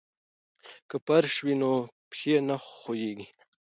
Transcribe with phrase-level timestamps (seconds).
[0.89, 1.73] که فرش وي نو
[2.11, 3.27] پښې نه ښویېږي.